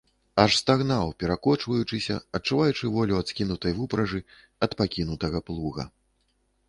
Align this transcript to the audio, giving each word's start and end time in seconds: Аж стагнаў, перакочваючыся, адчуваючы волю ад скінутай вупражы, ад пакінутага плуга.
Аж 0.43 0.51
стагнаў, 0.61 1.11
перакочваючыся, 1.23 2.15
адчуваючы 2.39 2.91
волю 2.95 3.13
ад 3.21 3.25
скінутай 3.35 3.77
вупражы, 3.81 4.19
ад 4.67 4.71
пакінутага 4.81 5.37
плуга. 5.51 5.83